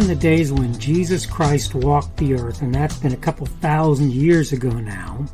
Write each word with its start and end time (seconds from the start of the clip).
In 0.00 0.06
the 0.06 0.14
days 0.14 0.50
when 0.50 0.78
Jesus 0.78 1.26
Christ 1.26 1.74
walked 1.74 2.16
the 2.16 2.32
earth, 2.32 2.62
and 2.62 2.74
that's 2.74 2.96
been 2.96 3.12
a 3.12 3.18
couple 3.18 3.44
thousand 3.44 4.14
years 4.14 4.50
ago 4.50 4.70
now, 4.70 5.26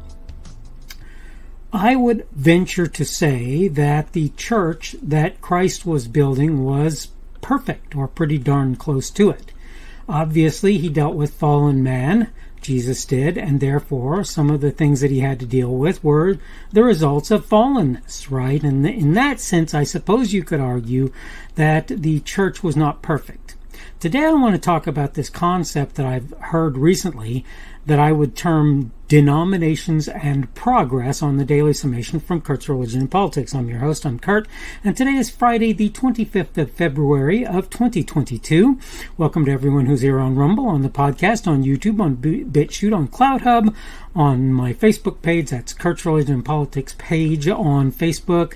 I 1.72 1.94
would 1.94 2.26
venture 2.32 2.88
to 2.88 3.04
say 3.04 3.68
that 3.68 4.12
the 4.12 4.30
church 4.30 4.96
that 5.00 5.40
Christ 5.40 5.86
was 5.86 6.08
building 6.08 6.64
was 6.64 7.12
perfect, 7.40 7.94
or 7.94 8.08
pretty 8.08 8.38
darn 8.38 8.74
close 8.74 9.08
to 9.10 9.30
it. 9.30 9.52
Obviously, 10.08 10.78
he 10.78 10.88
dealt 10.88 11.14
with 11.14 11.34
fallen 11.34 11.84
man, 11.84 12.32
Jesus 12.60 13.04
did, 13.04 13.38
and 13.38 13.60
therefore 13.60 14.24
some 14.24 14.50
of 14.50 14.62
the 14.62 14.72
things 14.72 15.00
that 15.00 15.12
he 15.12 15.20
had 15.20 15.38
to 15.38 15.46
deal 15.46 15.72
with 15.72 16.02
were 16.02 16.38
the 16.72 16.82
results 16.82 17.30
of 17.30 17.46
fallenness, 17.46 18.32
right? 18.32 18.64
And 18.64 18.84
in 18.84 19.12
that 19.12 19.38
sense, 19.38 19.74
I 19.74 19.84
suppose 19.84 20.32
you 20.32 20.42
could 20.42 20.60
argue 20.60 21.12
that 21.54 21.86
the 21.86 22.18
church 22.18 22.64
was 22.64 22.76
not 22.76 23.00
perfect. 23.00 23.54
Today 24.00 24.24
I 24.24 24.32
want 24.32 24.54
to 24.54 24.60
talk 24.60 24.86
about 24.86 25.14
this 25.14 25.30
concept 25.30 25.94
that 25.96 26.06
I've 26.06 26.32
heard 26.40 26.76
recently 26.76 27.44
that 27.86 27.98
I 27.98 28.12
would 28.12 28.36
term 28.36 28.92
denominations 29.08 30.08
and 30.08 30.52
progress 30.54 31.22
on 31.22 31.36
the 31.36 31.44
daily 31.44 31.72
summation 31.72 32.18
from 32.18 32.40
Kurt's 32.40 32.68
Religion 32.68 33.02
and 33.02 33.10
Politics. 33.10 33.54
I'm 33.54 33.68
your 33.68 33.78
host, 33.78 34.04
I'm 34.04 34.18
Kurt, 34.18 34.48
and 34.82 34.96
today 34.96 35.14
is 35.14 35.30
Friday, 35.30 35.72
the 35.72 35.90
25th 35.90 36.58
of 36.58 36.72
February 36.72 37.46
of 37.46 37.70
2022. 37.70 38.78
Welcome 39.16 39.44
to 39.44 39.52
everyone 39.52 39.86
who's 39.86 40.00
here 40.00 40.18
on 40.18 40.34
Rumble, 40.34 40.66
on 40.66 40.82
the 40.82 40.88
podcast, 40.88 41.46
on 41.46 41.62
YouTube, 41.62 42.00
on 42.00 42.16
BitChute, 42.16 42.96
on 42.96 43.06
CloutHub, 43.06 43.72
on 44.14 44.52
my 44.52 44.72
Facebook 44.72 45.22
page. 45.22 45.50
That's 45.50 45.72
Kurt's 45.72 46.04
Religion 46.04 46.34
and 46.34 46.44
Politics 46.44 46.96
page 46.98 47.46
on 47.48 47.92
Facebook 47.92 48.54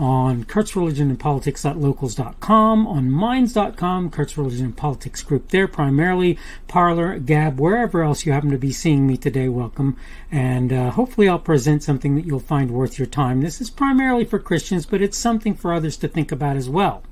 on 0.00 0.44
Kurt's 0.44 0.74
Religion 0.74 1.10
and 1.10 1.20
Politics 1.20 1.62
Politics.locals.com, 1.62 2.86
on 2.86 3.10
Minds.com, 3.10 4.10
Kurt's 4.10 4.38
Religion 4.38 4.66
and 4.66 4.76
Politics 4.76 5.22
group 5.22 5.48
there 5.48 5.68
primarily, 5.68 6.38
Parler, 6.68 7.18
Gab, 7.18 7.60
wherever 7.60 8.02
else 8.02 8.24
you 8.24 8.32
happen 8.32 8.50
to 8.50 8.58
be 8.58 8.72
seeing 8.72 9.06
me 9.06 9.16
today, 9.16 9.48
welcome. 9.48 9.89
And 10.30 10.72
uh, 10.72 10.90
hopefully 10.90 11.28
I'll 11.28 11.38
present 11.38 11.82
something 11.82 12.14
that 12.14 12.24
you'll 12.24 12.40
find 12.40 12.70
worth 12.70 12.98
your 12.98 13.06
time. 13.06 13.40
This 13.40 13.60
is 13.60 13.70
primarily 13.70 14.24
for 14.24 14.38
Christians, 14.38 14.86
but 14.86 15.02
it's 15.02 15.18
something 15.18 15.54
for 15.54 15.72
others 15.72 15.96
to 15.98 16.08
think 16.08 16.32
about 16.32 16.56
as 16.56 16.68
well. 16.68 17.02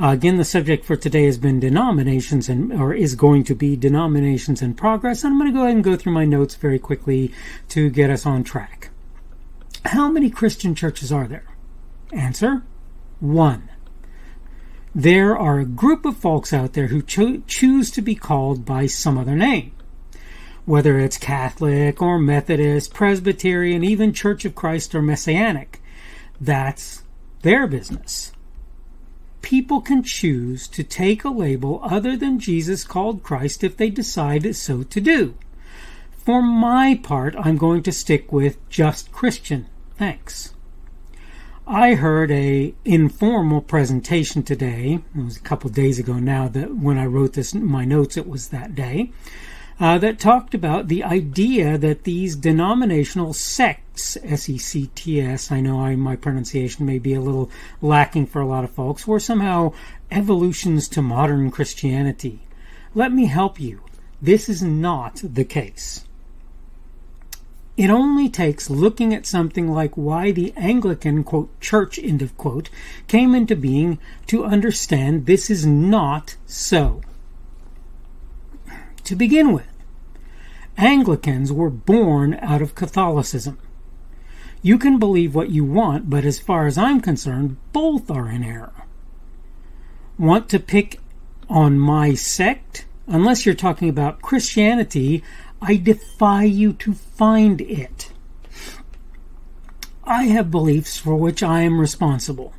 Uh, 0.00 0.08
again, 0.08 0.36
the 0.36 0.44
subject 0.44 0.84
for 0.84 0.96
today 0.96 1.26
has 1.26 1.38
been 1.38 1.60
denominations 1.60 2.48
and, 2.48 2.72
or 2.72 2.92
is 2.94 3.14
going 3.14 3.44
to 3.44 3.54
be 3.54 3.76
denominations 3.76 4.62
in 4.62 4.74
progress. 4.74 5.22
And 5.22 5.32
I'm 5.32 5.38
going 5.38 5.52
to 5.52 5.56
go 5.56 5.64
ahead 5.64 5.76
and 5.76 5.84
go 5.84 5.96
through 5.96 6.12
my 6.12 6.24
notes 6.24 6.54
very 6.54 6.78
quickly 6.78 7.32
to 7.68 7.90
get 7.90 8.10
us 8.10 8.26
on 8.26 8.42
track. 8.42 8.90
How 9.84 10.08
many 10.08 10.30
Christian 10.30 10.74
churches 10.74 11.12
are 11.12 11.26
there? 11.26 11.46
Answer 12.12 12.62
1. 13.20 13.68
There 14.94 15.38
are 15.38 15.58
a 15.58 15.64
group 15.64 16.04
of 16.04 16.16
folks 16.16 16.52
out 16.52 16.74
there 16.74 16.88
who 16.88 17.02
cho- 17.02 17.42
choose 17.46 17.90
to 17.92 18.02
be 18.02 18.14
called 18.14 18.64
by 18.64 18.86
some 18.86 19.16
other 19.16 19.34
name. 19.34 19.72
Whether 20.64 20.98
it's 20.98 21.18
Catholic 21.18 22.00
or 22.00 22.18
Methodist, 22.18 22.94
Presbyterian, 22.94 23.82
even 23.82 24.12
Church 24.12 24.44
of 24.44 24.54
Christ 24.54 24.94
or 24.94 25.02
Messianic, 25.02 25.82
that's 26.40 27.02
their 27.42 27.66
business. 27.66 28.32
People 29.42 29.80
can 29.80 30.04
choose 30.04 30.68
to 30.68 30.84
take 30.84 31.24
a 31.24 31.30
label 31.30 31.80
other 31.82 32.16
than 32.16 32.38
Jesus 32.38 32.84
called 32.84 33.24
Christ 33.24 33.64
if 33.64 33.76
they 33.76 33.90
decide 33.90 34.54
so 34.54 34.84
to 34.84 35.00
do. 35.00 35.34
For 36.12 36.40
my 36.40 37.00
part, 37.02 37.34
I'm 37.36 37.56
going 37.56 37.82
to 37.82 37.90
stick 37.92 38.32
with 38.32 38.56
just 38.68 39.10
Christian. 39.10 39.66
Thanks. 39.96 40.54
I 41.66 41.94
heard 41.94 42.30
a 42.30 42.74
informal 42.84 43.60
presentation 43.60 44.44
today. 44.44 45.00
It 45.16 45.24
was 45.24 45.36
a 45.36 45.40
couple 45.40 45.70
days 45.70 45.98
ago 45.98 46.14
now 46.14 46.46
that 46.48 46.76
when 46.76 46.98
I 46.98 47.06
wrote 47.06 47.32
this 47.32 47.54
my 47.54 47.84
notes 47.84 48.16
it 48.16 48.28
was 48.28 48.48
that 48.48 48.76
day. 48.76 49.10
Uh, 49.82 49.98
that 49.98 50.20
talked 50.20 50.54
about 50.54 50.86
the 50.86 51.02
idea 51.02 51.76
that 51.76 52.04
these 52.04 52.36
denominational 52.36 53.32
sects, 53.32 54.16
S-E-C-T-S, 54.22 55.50
I 55.50 55.60
know 55.60 55.80
I, 55.80 55.96
my 55.96 56.14
pronunciation 56.14 56.86
may 56.86 57.00
be 57.00 57.14
a 57.14 57.20
little 57.20 57.50
lacking 57.80 58.26
for 58.26 58.40
a 58.40 58.46
lot 58.46 58.62
of 58.62 58.70
folks, 58.70 59.08
were 59.08 59.18
somehow 59.18 59.72
evolutions 60.08 60.86
to 60.86 61.02
modern 61.02 61.50
Christianity. 61.50 62.46
Let 62.94 63.10
me 63.10 63.26
help 63.26 63.58
you. 63.58 63.80
This 64.22 64.48
is 64.48 64.62
not 64.62 65.20
the 65.24 65.44
case. 65.44 66.04
It 67.76 67.90
only 67.90 68.28
takes 68.28 68.70
looking 68.70 69.12
at 69.12 69.26
something 69.26 69.66
like 69.66 69.96
why 69.96 70.30
the 70.30 70.52
Anglican, 70.56 71.24
quote, 71.24 71.60
church, 71.60 71.98
end 71.98 72.22
of 72.22 72.36
quote, 72.36 72.70
came 73.08 73.34
into 73.34 73.56
being 73.56 73.98
to 74.28 74.44
understand 74.44 75.26
this 75.26 75.50
is 75.50 75.66
not 75.66 76.36
so. 76.46 77.00
To 79.06 79.16
begin 79.16 79.52
with, 79.52 79.66
Anglicans 80.76 81.52
were 81.52 81.70
born 81.70 82.34
out 82.40 82.62
of 82.62 82.74
Catholicism. 82.74 83.58
You 84.62 84.78
can 84.78 84.98
believe 84.98 85.34
what 85.34 85.50
you 85.50 85.64
want, 85.64 86.08
but 86.08 86.24
as 86.24 86.38
far 86.38 86.66
as 86.66 86.78
I'm 86.78 87.00
concerned, 87.00 87.56
both 87.72 88.10
are 88.10 88.30
in 88.30 88.44
error. 88.44 88.86
Want 90.18 90.48
to 90.50 90.60
pick 90.60 91.00
on 91.48 91.78
my 91.78 92.14
sect? 92.14 92.86
Unless 93.06 93.44
you're 93.44 93.54
talking 93.54 93.88
about 93.88 94.22
Christianity, 94.22 95.22
I 95.60 95.76
defy 95.76 96.44
you 96.44 96.72
to 96.74 96.94
find 96.94 97.60
it. 97.60 98.12
I 100.04 100.24
have 100.24 100.50
beliefs 100.50 100.96
for 100.96 101.16
which 101.16 101.42
I 101.42 101.62
am 101.62 101.80
responsible. 101.80 102.54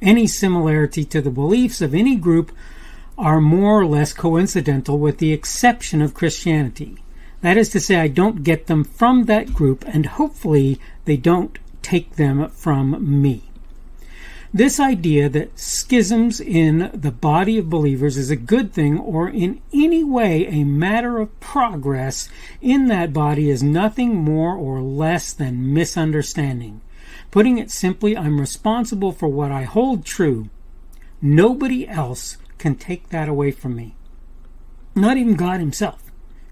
Any 0.00 0.26
similarity 0.26 1.04
to 1.06 1.20
the 1.20 1.30
beliefs 1.30 1.80
of 1.80 1.94
any 1.94 2.16
group 2.16 2.52
are 3.16 3.40
more 3.40 3.80
or 3.80 3.86
less 3.86 4.12
coincidental 4.12 4.98
with 4.98 5.18
the 5.18 5.32
exception 5.32 6.00
of 6.00 6.14
Christianity. 6.14 6.98
That 7.40 7.56
is 7.56 7.68
to 7.70 7.80
say, 7.80 7.96
I 7.96 8.08
don't 8.08 8.42
get 8.42 8.66
them 8.66 8.82
from 8.82 9.24
that 9.24 9.54
group, 9.54 9.84
and 9.86 10.06
hopefully 10.06 10.80
they 11.04 11.16
don't 11.16 11.58
take 11.82 12.16
them 12.16 12.48
from 12.50 13.22
me. 13.22 13.44
This 14.52 14.80
idea 14.80 15.28
that 15.28 15.58
schisms 15.58 16.40
in 16.40 16.90
the 16.94 17.12
body 17.12 17.58
of 17.58 17.68
believers 17.68 18.16
is 18.16 18.30
a 18.30 18.36
good 18.36 18.72
thing 18.72 18.98
or 18.98 19.28
in 19.28 19.60
any 19.74 20.02
way 20.02 20.46
a 20.46 20.64
matter 20.64 21.18
of 21.18 21.38
progress 21.38 22.30
in 22.62 22.86
that 22.86 23.12
body 23.12 23.50
is 23.50 23.62
nothing 23.62 24.16
more 24.16 24.54
or 24.54 24.80
less 24.80 25.34
than 25.34 25.74
misunderstanding. 25.74 26.80
Putting 27.30 27.58
it 27.58 27.70
simply, 27.70 28.16
I'm 28.16 28.40
responsible 28.40 29.12
for 29.12 29.28
what 29.28 29.52
I 29.52 29.64
hold 29.64 30.06
true. 30.06 30.48
Nobody 31.20 31.86
else 31.86 32.38
can 32.56 32.74
take 32.74 33.10
that 33.10 33.28
away 33.28 33.50
from 33.50 33.76
me. 33.76 33.96
Not 34.94 35.18
even 35.18 35.34
God 35.34 35.60
Himself 35.60 36.07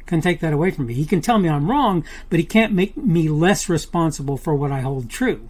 can 0.06 0.20
take 0.20 0.40
that 0.40 0.52
away 0.52 0.70
from 0.70 0.86
me. 0.86 0.94
He 0.94 1.04
can 1.04 1.20
tell 1.20 1.38
me 1.38 1.48
I'm 1.48 1.70
wrong, 1.70 2.04
but 2.30 2.38
He 2.38 2.46
can't 2.46 2.72
make 2.72 2.96
me 2.96 3.28
less 3.28 3.68
responsible 3.68 4.36
for 4.36 4.54
what 4.54 4.72
I 4.72 4.80
hold 4.80 5.10
true. 5.10 5.48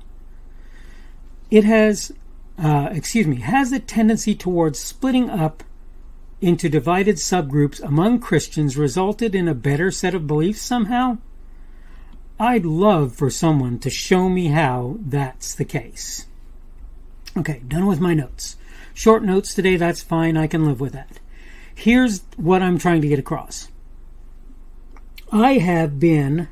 It 1.51 1.65
has 1.65 2.13
uh, 2.59 2.89
excuse 2.93 3.27
me, 3.27 3.37
has 3.37 3.73
a 3.73 3.79
tendency 3.79 4.35
towards 4.35 4.79
splitting 4.79 5.29
up 5.29 5.63
into 6.41 6.69
divided 6.69 7.17
subgroups 7.17 7.83
among 7.83 8.21
Christians 8.21 8.77
resulted 8.77 9.35
in 9.35 9.49
a 9.49 9.55
better 9.55 9.91
set 9.91 10.15
of 10.15 10.27
beliefs 10.27 10.61
somehow? 10.61 11.19
I'd 12.39 12.67
love 12.67 13.15
for 13.15 13.31
someone 13.31 13.79
to 13.81 13.91
show 13.91 14.29
me 14.29 14.49
how 14.49 14.99
that's 15.01 15.55
the 15.55 15.65
case. 15.65 16.27
Okay, 17.37 17.63
done 17.67 17.87
with 17.87 18.01
my 18.01 18.15
notes. 18.15 18.57
Short 18.93 19.23
notes 19.23 19.55
today, 19.55 19.77
that's 19.77 20.03
fine, 20.03 20.37
I 20.37 20.47
can 20.47 20.65
live 20.65 20.81
with 20.81 20.93
that. 20.93 21.21
Here's 21.75 22.23
what 22.37 22.63
I'm 22.63 22.79
trying 22.79 23.03
to 23.03 23.09
get 23.09 23.19
across. 23.19 23.69
I 25.33 25.55
have 25.55 25.99
been, 25.99 26.49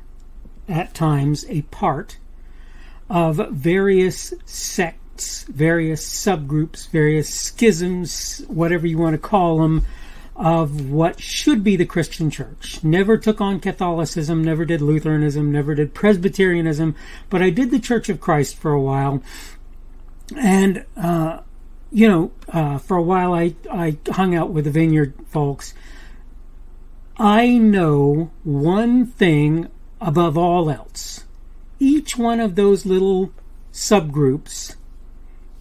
at 0.67 0.93
times, 0.93 1.45
a 1.49 1.61
part 1.63 2.17
of 3.09 3.37
various 3.51 4.33
sects 4.45 4.95
various 5.47 6.07
subgroups, 6.07 6.89
various 6.89 7.29
schisms, 7.33 8.43
whatever 8.47 8.87
you 8.87 8.97
want 8.97 9.13
to 9.13 9.17
call 9.17 9.59
them, 9.59 9.85
of 10.35 10.89
what 10.89 11.21
should 11.21 11.63
be 11.63 11.77
the 11.77 11.85
Christian 11.85 12.29
church. 12.29 12.83
Never 12.83 13.17
took 13.17 13.39
on 13.39 13.59
Catholicism, 13.59 14.43
never 14.43 14.65
did 14.65 14.81
Lutheranism, 14.81 15.51
never 15.51 15.75
did 15.75 15.93
Presbyterianism, 15.93 16.95
but 17.29 17.41
I 17.41 17.49
did 17.49 17.71
the 17.71 17.79
Church 17.79 18.09
of 18.09 18.19
Christ 18.19 18.57
for 18.57 18.73
a 18.73 18.81
while. 18.81 19.23
And, 20.35 20.85
uh, 20.97 21.39
you 21.91 22.09
know, 22.09 22.31
uh, 22.49 22.79
for 22.79 22.97
a 22.97 23.03
while 23.03 23.33
I, 23.33 23.55
I 23.71 23.97
hung 24.09 24.35
out 24.35 24.49
with 24.49 24.65
the 24.65 24.71
Vineyard 24.71 25.13
folks. 25.27 25.73
I 27.17 27.57
know 27.57 28.31
one 28.43 29.05
thing 29.05 29.69
above 30.01 30.37
all 30.37 30.69
else. 30.69 31.23
Each 31.79 32.17
one 32.17 32.41
of 32.41 32.55
those 32.55 32.85
little 32.85 33.31
subgroups 33.71 34.75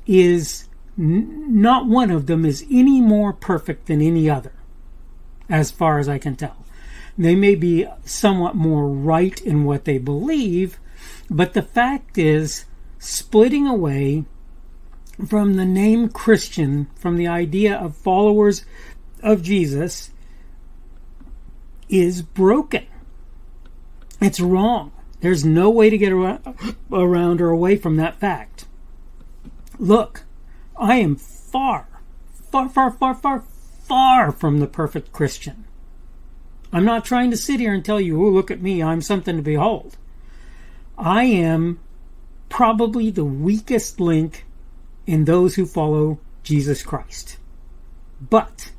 is 0.07 0.69
n- 0.99 1.61
not 1.61 1.87
one 1.87 2.11
of 2.11 2.27
them 2.27 2.45
is 2.45 2.67
any 2.71 3.01
more 3.01 3.33
perfect 3.33 3.87
than 3.87 4.01
any 4.01 4.29
other, 4.29 4.53
as 5.49 5.71
far 5.71 6.01
as 6.01 6.09
I 6.09 6.19
can 6.19 6.35
tell. 6.35 6.57
They 7.17 7.37
may 7.37 7.55
be 7.55 7.87
somewhat 8.05 8.57
more 8.57 8.89
right 8.89 9.41
in 9.41 9.65
what 9.65 9.85
they 9.85 9.99
believe, 9.99 10.81
but 11.31 11.53
the 11.53 11.63
fact 11.63 12.19
is, 12.19 12.65
splitting 12.99 13.69
away 13.69 14.25
from 15.25 15.55
the 15.55 15.65
name 15.65 16.09
Christian, 16.09 16.89
from 16.97 17.17
the 17.17 17.29
idea 17.29 17.77
of 17.77 17.97
followers 17.97 18.65
of 19.23 19.43
Jesus 19.43 20.11
is 21.89 22.23
broken. 22.23 22.87
It's 24.21 24.41
wrong. 24.41 24.93
There's 25.21 25.45
no 25.45 25.71
way 25.71 25.91
to 25.91 25.99
get 25.99 26.13
around 26.13 27.41
or 27.41 27.51
away 27.51 27.77
from 27.77 27.97
that 27.97 28.21
fact. 28.21 28.67
Look, 29.79 30.25
I 30.77 30.97
am 30.97 31.17
far, 31.17 31.89
far, 32.51 32.69
far, 32.69 32.91
far, 32.91 33.15
far, 33.15 33.45
far 33.85 34.33
from 34.33 34.59
the 34.61 34.67
perfect 34.67 35.13
Christian. 35.13 35.65
I'm 36.73 36.85
not 36.85 37.05
trying 37.05 37.31
to 37.31 37.37
sit 37.37 37.61
here 37.61 37.73
and 37.73 37.85
tell 37.85 38.01
you, 38.01 38.25
oh, 38.25 38.31
look 38.31 38.51
at 38.51 38.63
me, 38.63 38.83
I'm 38.83 39.01
something 39.01 39.37
to 39.37 39.43
behold. 39.43 39.97
I 40.99 41.25
am 41.25 41.81
probably 42.49 43.11
the 43.11 43.25
weakest 43.25 44.01
link 44.01 44.45
in 45.07 45.25
those 45.25 45.55
who 45.55 45.67
follow 45.67 46.19
Jesus 46.43 46.83
Christ. 46.83 47.39
But 48.21 48.73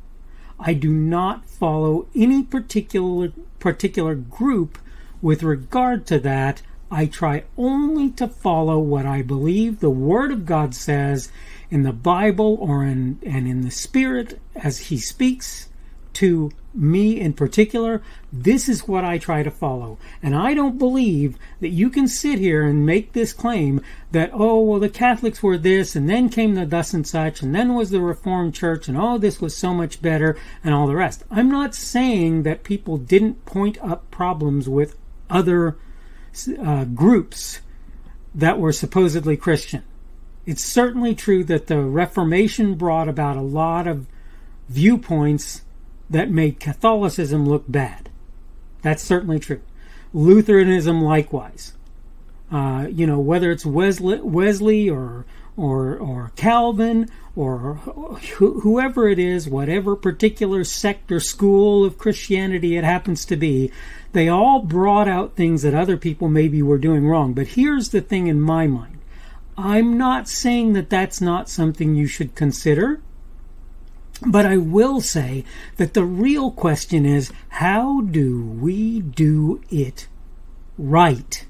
I 0.59 0.73
do 0.73 0.91
not 0.91 1.45
follow 1.45 2.07
any 2.15 2.43
particular 2.43 3.31
particular 3.59 4.15
group 4.15 4.77
with 5.21 5.43
regard 5.43 6.05
to 6.07 6.19
that. 6.19 6.61
I 6.91 7.07
try 7.07 7.43
only 7.57 8.11
to 8.11 8.27
follow 8.27 8.79
what 8.79 9.05
I 9.05 9.21
believe 9.21 9.79
the 9.79 9.89
Word 9.89 10.31
of 10.31 10.45
God 10.45 10.75
says 10.75 11.31
in 11.69 11.83
the 11.83 11.91
Bible 11.91 12.57
or 12.61 12.83
in 12.83 13.19
and 13.25 13.47
in 13.47 13.61
the 13.61 13.71
Spirit 13.71 14.39
as 14.55 14.77
He 14.77 14.97
speaks 14.97 15.67
to 16.15 16.51
me 16.73 17.19
in 17.19 17.33
particular, 17.33 18.01
this 18.31 18.67
is 18.67 18.87
what 18.87 19.05
I 19.05 19.17
try 19.17 19.43
to 19.43 19.51
follow. 19.51 19.97
And 20.21 20.35
I 20.35 20.53
don't 20.53 20.77
believe 20.77 21.37
that 21.61 21.69
you 21.69 21.89
can 21.89 22.07
sit 22.07 22.39
here 22.39 22.63
and 22.63 22.85
make 22.85 23.13
this 23.13 23.33
claim 23.33 23.81
that, 24.11 24.31
oh, 24.33 24.59
well, 24.59 24.79
the 24.79 24.89
Catholics 24.89 25.41
were 25.41 25.57
this, 25.57 25.95
and 25.95 26.09
then 26.09 26.29
came 26.29 26.55
the 26.55 26.65
thus 26.65 26.93
and 26.93 27.07
such, 27.07 27.41
and 27.41 27.55
then 27.55 27.73
was 27.75 27.91
the 27.91 28.01
Reformed 28.01 28.53
Church, 28.53 28.87
and 28.87 28.97
oh, 28.97 29.17
this 29.17 29.39
was 29.39 29.55
so 29.55 29.73
much 29.73 30.01
better, 30.01 30.37
and 30.63 30.73
all 30.73 30.87
the 30.87 30.95
rest. 30.95 31.23
I'm 31.31 31.49
not 31.49 31.75
saying 31.75 32.43
that 32.43 32.63
people 32.63 32.97
didn't 32.97 33.45
point 33.45 33.77
up 33.81 34.09
problems 34.11 34.67
with 34.67 34.97
other 35.29 35.77
uh, 36.61 36.83
groups 36.85 37.61
that 38.33 38.59
were 38.59 38.73
supposedly 38.73 39.37
Christian. 39.37 39.83
It's 40.45 40.63
certainly 40.63 41.15
true 41.15 41.43
that 41.45 41.67
the 41.67 41.79
Reformation 41.79 42.75
brought 42.75 43.07
about 43.07 43.37
a 43.37 43.41
lot 43.41 43.87
of 43.87 44.07
viewpoints 44.67 45.61
that 46.09 46.29
made 46.29 46.59
Catholicism 46.59 47.47
look 47.47 47.65
bad. 47.67 48.09
That's 48.81 49.03
certainly 49.03 49.39
true. 49.39 49.61
Lutheranism, 50.13 51.01
likewise. 51.01 51.73
Uh, 52.51 52.87
you 52.91 53.07
know, 53.07 53.19
whether 53.19 53.51
it's 53.51 53.65
Wesley, 53.65 54.19
Wesley 54.21 54.89
or 54.89 55.25
or 55.57 55.97
or 55.97 56.31
Calvin 56.35 57.09
or 57.35 57.75
wh- 57.75 58.61
whoever 58.61 59.09
it 59.09 59.19
is, 59.19 59.49
whatever 59.49 59.95
particular 59.95 60.63
sect 60.63 61.11
or 61.11 61.19
school 61.19 61.83
of 61.83 61.97
Christianity 61.97 62.77
it 62.77 62.83
happens 62.83 63.25
to 63.25 63.35
be, 63.35 63.71
they 64.13 64.29
all 64.29 64.59
brought 64.59 65.07
out 65.07 65.35
things 65.35 65.63
that 65.63 65.73
other 65.73 65.97
people 65.97 66.29
maybe 66.29 66.61
were 66.61 66.77
doing 66.77 67.07
wrong. 67.07 67.33
But 67.33 67.47
here's 67.47 67.89
the 67.89 68.01
thing 68.01 68.27
in 68.27 68.39
my 68.39 68.67
mind. 68.67 68.99
I'm 69.57 69.97
not 69.97 70.27
saying 70.27 70.73
that 70.73 70.89
that's 70.89 71.21
not 71.21 71.49
something 71.49 71.95
you 71.95 72.07
should 72.07 72.35
consider. 72.35 73.01
But 74.21 74.45
I 74.45 74.57
will 74.57 75.01
say 75.01 75.43
that 75.77 75.93
the 75.93 76.05
real 76.05 76.51
question 76.51 77.05
is 77.05 77.33
how 77.49 78.01
do 78.01 78.41
we 78.41 79.01
do 79.01 79.61
it 79.69 80.07
right? 80.77 81.45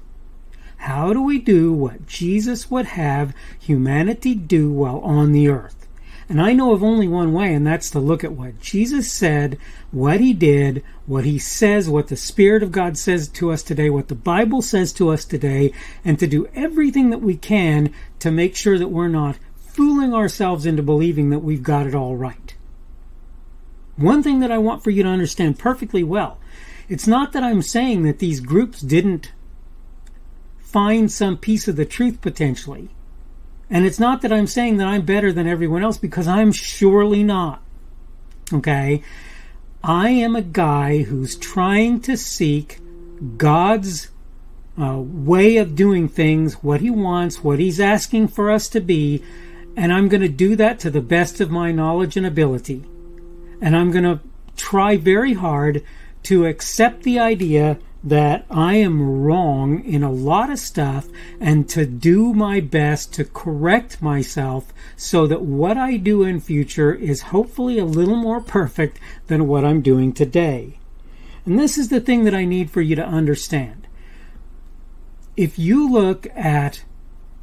How 0.78 1.12
do 1.12 1.22
we 1.22 1.38
do 1.38 1.72
what 1.72 2.06
Jesus 2.06 2.70
would 2.70 2.86
have 2.86 3.34
humanity 3.58 4.34
do 4.34 4.70
while 4.70 4.98
on 4.98 5.32
the 5.32 5.48
earth? 5.48 5.86
And 6.28 6.42
I 6.42 6.54
know 6.54 6.72
of 6.72 6.82
only 6.82 7.06
one 7.06 7.32
way, 7.32 7.54
and 7.54 7.64
that's 7.64 7.88
to 7.90 8.00
look 8.00 8.24
at 8.24 8.32
what 8.32 8.60
Jesus 8.60 9.12
said, 9.12 9.58
what 9.92 10.20
he 10.20 10.32
did, 10.32 10.82
what 11.06 11.24
he 11.24 11.38
says, 11.38 11.88
what 11.88 12.08
the 12.08 12.16
Spirit 12.16 12.64
of 12.64 12.72
God 12.72 12.98
says 12.98 13.28
to 13.28 13.52
us 13.52 13.62
today, 13.62 13.90
what 13.90 14.08
the 14.08 14.16
Bible 14.16 14.60
says 14.60 14.92
to 14.94 15.10
us 15.10 15.24
today, 15.24 15.72
and 16.04 16.18
to 16.18 16.26
do 16.26 16.48
everything 16.52 17.10
that 17.10 17.22
we 17.22 17.36
can 17.36 17.92
to 18.18 18.32
make 18.32 18.56
sure 18.56 18.76
that 18.76 18.88
we're 18.88 19.06
not 19.06 19.38
fooling 19.56 20.12
ourselves 20.12 20.66
into 20.66 20.82
believing 20.82 21.30
that 21.30 21.40
we've 21.40 21.62
got 21.62 21.86
it 21.86 21.94
all 21.94 22.16
right. 22.16 22.55
One 23.96 24.22
thing 24.22 24.40
that 24.40 24.50
I 24.50 24.58
want 24.58 24.84
for 24.84 24.90
you 24.90 25.02
to 25.02 25.08
understand 25.08 25.58
perfectly 25.58 26.02
well 26.02 26.38
it's 26.88 27.06
not 27.06 27.32
that 27.32 27.42
I'm 27.42 27.62
saying 27.62 28.02
that 28.02 28.20
these 28.20 28.40
groups 28.40 28.80
didn't 28.80 29.32
find 30.58 31.10
some 31.10 31.36
piece 31.36 31.66
of 31.68 31.76
the 31.76 31.84
truth 31.84 32.20
potentially. 32.20 32.90
And 33.68 33.84
it's 33.84 33.98
not 33.98 34.22
that 34.22 34.32
I'm 34.32 34.46
saying 34.46 34.76
that 34.76 34.86
I'm 34.86 35.04
better 35.04 35.32
than 35.32 35.48
everyone 35.48 35.82
else 35.82 35.98
because 35.98 36.28
I'm 36.28 36.52
surely 36.52 37.24
not. 37.24 37.60
Okay? 38.52 39.02
I 39.82 40.10
am 40.10 40.36
a 40.36 40.42
guy 40.42 41.02
who's 41.02 41.36
trying 41.36 42.00
to 42.02 42.16
seek 42.16 42.80
God's 43.36 44.10
uh, 44.80 44.98
way 44.98 45.56
of 45.56 45.74
doing 45.74 46.08
things, 46.08 46.62
what 46.62 46.80
He 46.80 46.90
wants, 46.90 47.42
what 47.42 47.58
He's 47.58 47.80
asking 47.80 48.28
for 48.28 48.50
us 48.50 48.68
to 48.68 48.80
be, 48.80 49.24
and 49.76 49.92
I'm 49.92 50.08
going 50.08 50.20
to 50.20 50.28
do 50.28 50.54
that 50.56 50.78
to 50.80 50.90
the 50.90 51.00
best 51.00 51.40
of 51.40 51.50
my 51.50 51.72
knowledge 51.72 52.16
and 52.16 52.26
ability 52.26 52.84
and 53.60 53.76
I'm 53.76 53.90
going 53.90 54.04
to 54.04 54.20
try 54.56 54.96
very 54.96 55.34
hard 55.34 55.84
to 56.24 56.46
accept 56.46 57.02
the 57.02 57.18
idea 57.18 57.78
that 58.02 58.46
I 58.50 58.76
am 58.76 59.22
wrong 59.22 59.84
in 59.84 60.04
a 60.04 60.12
lot 60.12 60.48
of 60.48 60.60
stuff 60.60 61.08
and 61.40 61.68
to 61.70 61.84
do 61.84 62.32
my 62.32 62.60
best 62.60 63.12
to 63.14 63.24
correct 63.24 64.00
myself 64.00 64.72
so 64.96 65.26
that 65.26 65.42
what 65.42 65.76
I 65.76 65.96
do 65.96 66.22
in 66.22 66.40
future 66.40 66.94
is 66.94 67.32
hopefully 67.34 67.78
a 67.78 67.84
little 67.84 68.16
more 68.16 68.40
perfect 68.40 69.00
than 69.26 69.48
what 69.48 69.64
I'm 69.64 69.82
doing 69.82 70.12
today. 70.12 70.78
And 71.44 71.58
this 71.58 71.76
is 71.76 71.88
the 71.88 72.00
thing 72.00 72.24
that 72.24 72.34
I 72.34 72.44
need 72.44 72.70
for 72.70 72.80
you 72.80 72.94
to 72.94 73.04
understand. 73.04 73.86
If 75.36 75.58
you 75.58 75.90
look 75.90 76.28
at 76.36 76.84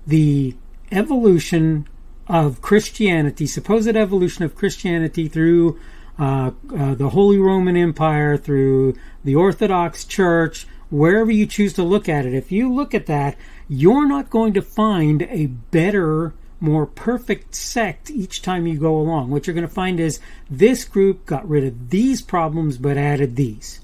the 0.07 0.56
evolution 0.92 1.87
of 2.28 2.61
Christianity, 2.61 3.47
supposed 3.47 3.95
evolution 3.95 4.45
of 4.45 4.56
Christianity 4.56 5.28
through 5.28 5.80
uh, 6.19 6.51
uh, 6.75 6.95
the 6.95 7.09
Holy 7.09 7.37
Roman 7.37 7.75
Empire, 7.75 8.37
through 8.37 8.95
the 9.23 9.35
Orthodox 9.35 10.05
Church, 10.05 10.67
wherever 10.89 11.31
you 11.31 11.45
choose 11.45 11.73
to 11.73 11.83
look 11.83 12.07
at 12.07 12.25
it. 12.25 12.33
If 12.33 12.51
you 12.51 12.71
look 12.71 12.93
at 12.93 13.07
that, 13.07 13.35
you're 13.67 14.07
not 14.07 14.29
going 14.29 14.53
to 14.53 14.61
find 14.61 15.23
a 15.23 15.47
better, 15.47 16.33
more 16.59 16.85
perfect 16.85 17.55
sect 17.55 18.11
each 18.11 18.41
time 18.41 18.67
you 18.67 18.77
go 18.77 18.95
along. 18.95 19.31
What 19.31 19.47
you're 19.47 19.55
going 19.55 19.67
to 19.67 19.73
find 19.73 19.99
is 19.99 20.19
this 20.49 20.85
group 20.85 21.25
got 21.25 21.47
rid 21.49 21.63
of 21.63 21.89
these 21.89 22.21
problems 22.21 22.77
but 22.77 22.97
added 22.97 23.35
these. 23.35 23.79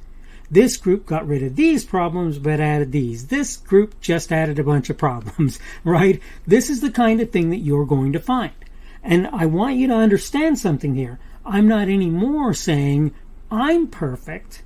This 0.51 0.77
group 0.77 1.05
got 1.05 1.27
rid 1.27 1.43
of 1.43 1.55
these 1.55 1.85
problems 1.85 2.39
but 2.39 2.59
added 2.59 2.91
these. 2.91 3.27
This 3.27 3.57
group 3.57 3.99
just 4.01 4.31
added 4.31 4.57
a 4.57 4.63
bunch 4.63 4.89
of 4.89 4.97
problems, 4.97 5.59
right? 5.83 6.21
This 6.45 6.69
is 6.69 6.81
the 6.81 6.91
kind 6.91 7.21
of 7.21 7.31
thing 7.31 7.49
that 7.49 7.57
you're 7.57 7.85
going 7.85 8.13
to 8.13 8.19
find. 8.19 8.53
And 9.03 9.27
I 9.27 9.45
want 9.45 9.77
you 9.77 9.87
to 9.87 9.95
understand 9.95 10.59
something 10.59 10.95
here. 10.95 11.19
I'm 11.49 11.67
not 11.67 11.89
anymore 11.89 12.53
saying 12.53 13.11
I'm 13.49 13.87
perfect, 13.87 14.61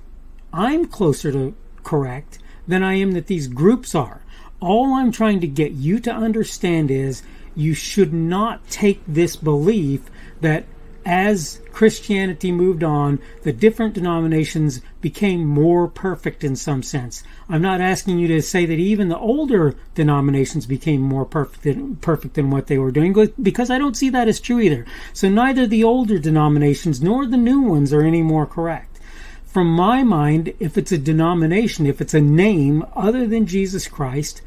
I'm 0.52 0.86
closer 0.86 1.32
to 1.32 1.54
correct 1.82 2.38
than 2.68 2.82
I 2.82 2.94
am 2.94 3.12
that 3.12 3.26
these 3.26 3.48
groups 3.48 3.94
are. 3.94 4.20
All 4.60 4.92
I'm 4.92 5.10
trying 5.10 5.40
to 5.40 5.46
get 5.46 5.72
you 5.72 5.98
to 6.00 6.12
understand 6.12 6.90
is 6.90 7.22
you 7.54 7.72
should 7.72 8.12
not 8.12 8.68
take 8.68 9.00
this 9.06 9.34
belief 9.34 10.02
that 10.42 10.66
as 11.04 11.60
Christianity 11.72 12.52
moved 12.52 12.82
on, 12.82 13.18
the 13.42 13.52
different 13.52 13.94
denominations 13.94 14.80
became 15.00 15.44
more 15.44 15.88
perfect 15.88 16.44
in 16.44 16.56
some 16.56 16.82
sense. 16.82 17.22
I'm 17.48 17.62
not 17.62 17.80
asking 17.80 18.18
you 18.18 18.28
to 18.28 18.42
say 18.42 18.64
that 18.64 18.78
even 18.78 19.08
the 19.08 19.18
older 19.18 19.74
denominations 19.94 20.66
became 20.66 21.00
more 21.00 21.24
perfect 21.24 21.62
than, 21.62 21.96
perfect 21.96 22.34
than 22.34 22.50
what 22.50 22.68
they 22.68 22.78
were 22.78 22.90
doing, 22.90 23.14
because 23.42 23.70
I 23.70 23.78
don't 23.78 23.96
see 23.96 24.08
that 24.10 24.28
as 24.28 24.40
true 24.40 24.60
either. 24.60 24.86
So 25.12 25.28
neither 25.28 25.66
the 25.66 25.84
older 25.84 26.18
denominations 26.18 27.02
nor 27.02 27.26
the 27.26 27.36
new 27.36 27.60
ones 27.60 27.92
are 27.92 28.02
any 28.02 28.22
more 28.22 28.46
correct. 28.46 29.00
From 29.44 29.68
my 29.68 30.02
mind, 30.02 30.52
if 30.58 30.76
it's 30.76 30.92
a 30.92 30.98
denomination, 30.98 31.86
if 31.86 32.00
it's 32.00 32.14
a 32.14 32.20
name 32.20 32.84
other 32.96 33.26
than 33.26 33.46
Jesus 33.46 33.86
Christ, 33.86 34.42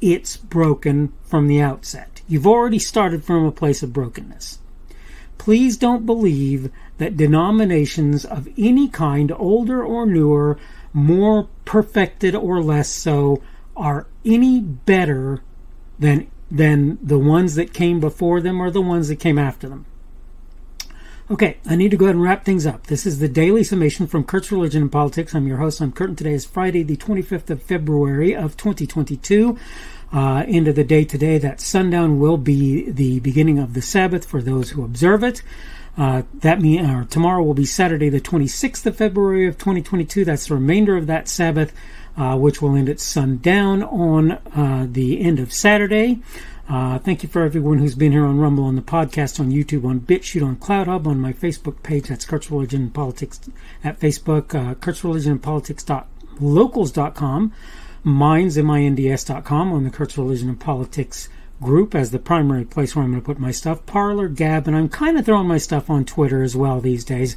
it's 0.00 0.36
broken 0.36 1.12
from 1.22 1.48
the 1.48 1.60
outset. 1.60 2.22
You've 2.28 2.46
already 2.46 2.78
started 2.78 3.24
from 3.24 3.44
a 3.44 3.52
place 3.52 3.82
of 3.82 3.92
brokenness. 3.92 4.58
Please 5.42 5.76
don't 5.76 6.06
believe 6.06 6.70
that 6.98 7.16
denominations 7.16 8.24
of 8.24 8.48
any 8.56 8.86
kind, 8.86 9.32
older 9.32 9.82
or 9.82 10.06
newer, 10.06 10.56
more 10.92 11.48
perfected 11.64 12.32
or 12.32 12.62
less 12.62 12.88
so, 12.88 13.42
are 13.76 14.06
any 14.24 14.60
better 14.60 15.42
than 15.98 16.30
than 16.48 16.96
the 17.02 17.18
ones 17.18 17.56
that 17.56 17.74
came 17.74 17.98
before 17.98 18.40
them 18.40 18.62
or 18.62 18.70
the 18.70 18.80
ones 18.80 19.08
that 19.08 19.18
came 19.18 19.36
after 19.36 19.68
them. 19.68 19.84
Okay, 21.28 21.56
I 21.66 21.74
need 21.74 21.90
to 21.90 21.96
go 21.96 22.04
ahead 22.04 22.14
and 22.14 22.22
wrap 22.22 22.44
things 22.44 22.64
up. 22.64 22.86
This 22.86 23.04
is 23.04 23.18
the 23.18 23.28
daily 23.28 23.64
summation 23.64 24.06
from 24.06 24.22
Kurt's 24.22 24.52
Religion 24.52 24.82
and 24.82 24.92
Politics. 24.92 25.34
I'm 25.34 25.48
your 25.48 25.56
host. 25.56 25.80
I'm 25.80 25.90
Kurt, 25.90 26.10
and 26.10 26.18
today 26.18 26.34
is 26.34 26.44
Friday, 26.44 26.84
the 26.84 26.96
25th 26.96 27.50
of 27.50 27.62
February 27.64 28.36
of 28.36 28.56
2022. 28.56 29.58
Uh, 30.12 30.44
end 30.46 30.68
of 30.68 30.76
the 30.76 30.84
day 30.84 31.04
today. 31.04 31.38
That 31.38 31.60
sundown 31.60 32.18
will 32.18 32.36
be 32.36 32.90
the 32.90 33.20
beginning 33.20 33.58
of 33.58 33.74
the 33.74 33.82
Sabbath 33.82 34.24
for 34.24 34.42
those 34.42 34.70
who 34.70 34.84
observe 34.84 35.22
it. 35.22 35.42
Uh, 35.96 36.22
that 36.34 36.60
mean, 36.60 36.84
uh, 36.84 37.04
tomorrow 37.06 37.42
will 37.42 37.54
be 37.54 37.66
Saturday, 37.66 38.08
the 38.08 38.20
26th 38.20 38.86
of 38.86 38.96
February 38.96 39.46
of 39.46 39.58
2022. 39.58 40.24
That's 40.24 40.46
the 40.46 40.54
remainder 40.54 40.96
of 40.96 41.06
that 41.06 41.28
Sabbath, 41.28 41.74
uh, 42.16 42.36
which 42.36 42.62
will 42.62 42.76
end 42.76 42.88
at 42.88 42.98
sundown 43.00 43.82
on 43.82 44.32
uh, 44.32 44.86
the 44.90 45.20
end 45.20 45.38
of 45.38 45.52
Saturday. 45.52 46.20
Uh, 46.68 46.98
thank 46.98 47.22
you 47.22 47.28
for 47.28 47.42
everyone 47.42 47.78
who's 47.78 47.94
been 47.94 48.12
here 48.12 48.24
on 48.24 48.38
Rumble, 48.38 48.64
on 48.64 48.76
the 48.76 48.82
podcast, 48.82 49.38
on 49.38 49.50
YouTube, 49.50 49.84
on 49.84 50.00
BitChute, 50.00 50.42
on 50.46 50.56
CloutHub, 50.56 51.06
on 51.06 51.20
my 51.20 51.32
Facebook 51.34 51.82
page. 51.82 52.04
That's 52.04 52.24
Kurt's 52.24 52.50
Religion 52.50 52.82
and 52.82 52.94
Politics 52.94 53.40
at 53.84 54.00
Facebook, 54.00 54.54
uh, 54.54 54.74
Kurt's 54.76 55.04
Minds, 58.04 58.58
M-I-N-D-S.com 58.58 59.72
on 59.72 59.84
the 59.84 59.90
Kurt's 59.90 60.18
Religion 60.18 60.48
and 60.48 60.58
Politics 60.58 61.28
group 61.62 61.94
as 61.94 62.10
the 62.10 62.18
primary 62.18 62.64
place 62.64 62.94
where 62.94 63.04
I'm 63.04 63.10
going 63.10 63.22
to 63.22 63.26
put 63.26 63.38
my 63.38 63.50
stuff. 63.50 63.86
Parler, 63.86 64.28
Gab, 64.28 64.66
and 64.66 64.76
I'm 64.76 64.88
kind 64.88 65.18
of 65.18 65.24
throwing 65.24 65.48
my 65.48 65.58
stuff 65.58 65.88
on 65.88 66.04
Twitter 66.04 66.42
as 66.42 66.56
well 66.56 66.80
these 66.80 67.04
days. 67.04 67.36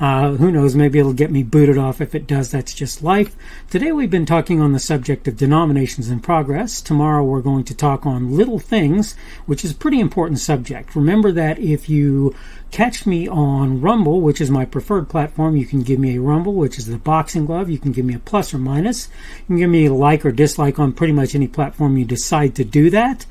Uh, 0.00 0.32
who 0.32 0.50
knows? 0.50 0.74
Maybe 0.74 0.98
it'll 0.98 1.12
get 1.12 1.30
me 1.30 1.44
booted 1.44 1.78
off. 1.78 2.00
If 2.00 2.14
it 2.14 2.26
does, 2.26 2.50
that's 2.50 2.74
just 2.74 3.02
life. 3.02 3.36
Today 3.70 3.92
we've 3.92 4.10
been 4.10 4.26
talking 4.26 4.60
on 4.60 4.72
the 4.72 4.80
subject 4.80 5.28
of 5.28 5.36
denominations 5.36 6.10
in 6.10 6.18
progress. 6.18 6.80
Tomorrow 6.80 7.22
we're 7.22 7.40
going 7.40 7.62
to 7.64 7.74
talk 7.74 8.04
on 8.04 8.36
little 8.36 8.58
things, 8.58 9.14
which 9.46 9.64
is 9.64 9.70
a 9.70 9.76
pretty 9.76 10.00
important 10.00 10.40
subject. 10.40 10.96
Remember 10.96 11.30
that 11.30 11.60
if 11.60 11.88
you 11.88 12.34
catch 12.72 13.06
me 13.06 13.28
on 13.28 13.80
Rumble, 13.80 14.20
which 14.20 14.40
is 14.40 14.50
my 14.50 14.64
preferred 14.64 15.08
platform, 15.08 15.56
you 15.56 15.64
can 15.64 15.82
give 15.82 16.00
me 16.00 16.16
a 16.16 16.20
Rumble, 16.20 16.54
which 16.54 16.76
is 16.76 16.86
the 16.86 16.98
boxing 16.98 17.46
glove. 17.46 17.70
You 17.70 17.78
can 17.78 17.92
give 17.92 18.04
me 18.04 18.14
a 18.14 18.18
plus 18.18 18.52
or 18.52 18.58
minus. 18.58 19.08
You 19.42 19.46
can 19.46 19.58
give 19.58 19.70
me 19.70 19.86
a 19.86 19.94
like 19.94 20.26
or 20.26 20.32
dislike 20.32 20.80
on 20.80 20.92
pretty 20.92 21.12
much 21.12 21.36
any 21.36 21.46
platform 21.46 21.96
you 21.96 22.04
decide 22.04 22.56
to 22.56 22.64
do 22.64 22.90
that. 22.90 23.26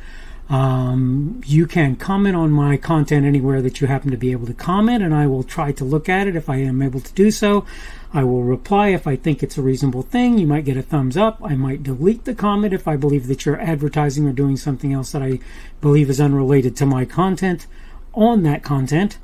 Um, 0.53 1.41
you 1.47 1.65
can 1.65 1.95
comment 1.95 2.35
on 2.35 2.51
my 2.51 2.77
content 2.77 3.25
anywhere 3.25 3.59
that 3.63 3.81
you 3.81 3.87
happen 3.87 4.11
to 4.11 4.17
be 4.17 4.31
able 4.31 4.45
to 4.45 4.53
comment, 4.53 5.01
and 5.01 5.11
I 5.11 5.25
will 5.25 5.41
try 5.41 5.71
to 5.71 5.83
look 5.83 6.07
at 6.07 6.27
it 6.27 6.35
if 6.35 6.47
I 6.47 6.57
am 6.57 6.83
able 6.83 6.99
to 6.99 7.13
do 7.13 7.31
so. 7.31 7.65
I 8.13 8.23
will 8.23 8.43
reply 8.43 8.89
if 8.89 9.07
I 9.07 9.15
think 9.15 9.41
it's 9.41 9.57
a 9.57 9.63
reasonable 9.63 10.03
thing. 10.03 10.37
You 10.37 10.45
might 10.45 10.65
get 10.65 10.77
a 10.77 10.83
thumbs 10.83 11.17
up. 11.17 11.39
I 11.43 11.55
might 11.55 11.81
delete 11.81 12.25
the 12.25 12.35
comment 12.35 12.71
if 12.71 12.87
I 12.87 12.97
believe 12.97 13.25
that 13.29 13.47
you're 13.47 13.59
advertising 13.59 14.27
or 14.27 14.31
doing 14.31 14.55
something 14.55 14.93
else 14.93 15.11
that 15.13 15.23
I 15.23 15.39
believe 15.81 16.07
is 16.07 16.21
unrelated 16.21 16.75
to 16.75 16.85
my 16.85 17.03
content 17.03 17.65
on 18.13 18.43
that 18.43 18.61
content. 18.61 19.17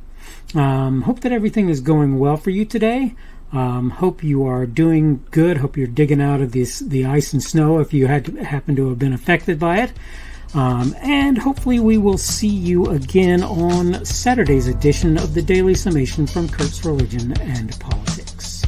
Um, 0.56 1.04
hope 1.04 1.20
that 1.20 1.32
everything 1.32 1.70
is 1.70 1.80
going 1.80 2.18
well 2.18 2.38
for 2.38 2.50
you 2.50 2.66
today. 2.66 3.14
Um, 3.54 3.92
hope 3.92 4.24
you 4.24 4.48
are 4.48 4.66
doing 4.66 5.24
good. 5.30 5.58
Hope 5.58 5.78
you're 5.78 5.86
digging 5.86 6.22
out 6.22 6.42
of 6.42 6.54
this, 6.54 6.80
the 6.80 7.06
ice 7.06 7.34
and 7.34 7.44
snow 7.44 7.78
if 7.78 7.94
you 7.94 8.08
had 8.08 8.26
to, 8.26 8.44
happen 8.44 8.76
to 8.78 8.90
have 8.90 8.98
been 8.98 9.14
affected 9.14 9.60
by 9.60 9.84
it. 9.84 9.92
Um, 10.54 10.96
and 11.00 11.38
hopefully, 11.38 11.80
we 11.80 12.00
will 12.00 12.18
see 12.18 12.48
you 12.48 12.88
again 12.88 13.44
on 13.44 14.04
Saturday's 14.04 14.68
edition 14.68 15.18
of 15.18 15.36
the 15.36 15.42
Daily 15.44 15.76
Summation 15.76 16.26
from 16.26 16.50
Kurt's 16.50 16.84
Religion 16.84 17.40
and 17.40 17.80
Politics. 17.80 18.64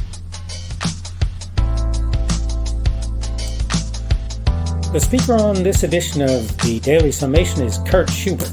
The 4.92 5.00
speaker 5.00 5.34
on 5.34 5.62
this 5.62 5.82
edition 5.82 6.22
of 6.22 6.56
the 6.58 6.78
Daily 6.80 7.10
Summation 7.10 7.62
is 7.62 7.78
Kurt 7.78 8.10
Schubert. 8.10 8.52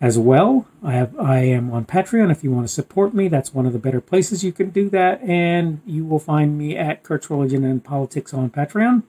as 0.00 0.18
well. 0.18 0.66
I 0.82 0.94
have 0.94 1.16
I 1.16 1.38
am 1.38 1.70
on 1.70 1.86
Patreon. 1.86 2.32
If 2.32 2.42
you 2.42 2.50
want 2.50 2.66
to 2.66 2.72
support 2.72 3.14
me, 3.14 3.28
that's 3.28 3.54
one 3.54 3.64
of 3.64 3.72
the 3.72 3.78
better 3.78 4.00
places 4.00 4.42
you 4.42 4.50
can 4.50 4.70
do 4.70 4.90
that. 4.90 5.22
And 5.22 5.80
you 5.86 6.04
will 6.04 6.18
find 6.18 6.58
me 6.58 6.76
at 6.76 7.04
Kurt's 7.04 7.30
Religion 7.30 7.64
and 7.64 7.84
Politics 7.84 8.34
on 8.34 8.50
Patreon. 8.50 9.04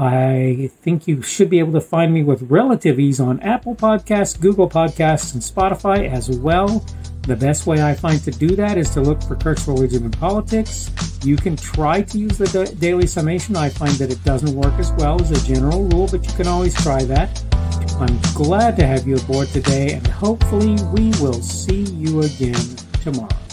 I 0.00 0.70
think 0.82 1.08
you 1.08 1.22
should 1.22 1.50
be 1.50 1.58
able 1.58 1.72
to 1.72 1.80
find 1.80 2.14
me 2.14 2.22
with 2.22 2.42
relative 2.42 3.00
ease 3.00 3.18
on 3.18 3.40
Apple 3.40 3.74
Podcasts, 3.74 4.40
Google 4.40 4.70
Podcasts, 4.70 5.34
and 5.34 5.42
Spotify 5.42 6.08
as 6.08 6.30
well. 6.30 6.86
The 7.22 7.34
best 7.34 7.66
way 7.66 7.82
I 7.82 7.94
find 7.94 8.22
to 8.22 8.30
do 8.30 8.54
that 8.54 8.78
is 8.78 8.90
to 8.90 9.00
look 9.00 9.20
for 9.20 9.34
Kurt's 9.34 9.66
Religion 9.66 10.04
and 10.04 10.16
Politics. 10.16 10.92
You 11.24 11.36
can 11.36 11.56
try 11.56 12.02
to 12.02 12.16
use 12.16 12.38
the 12.38 12.76
daily 12.78 13.08
summation. 13.08 13.56
I 13.56 13.70
find 13.70 13.92
that 13.94 14.12
it 14.12 14.22
doesn't 14.22 14.54
work 14.54 14.74
as 14.74 14.92
well 14.92 15.20
as 15.20 15.32
a 15.32 15.44
general 15.44 15.84
rule, 15.86 16.06
but 16.06 16.24
you 16.24 16.32
can 16.34 16.46
always 16.46 16.74
try 16.76 17.02
that. 17.02 17.42
I'm 17.98 18.20
glad 18.34 18.76
to 18.76 18.86
have 18.86 19.04
you 19.04 19.16
aboard 19.16 19.48
today, 19.48 19.94
and 19.94 20.06
hopefully, 20.06 20.76
we 20.92 21.10
will 21.20 21.42
see 21.42 21.82
you 21.82 22.22
again 22.22 22.54
tomorrow. 23.02 23.47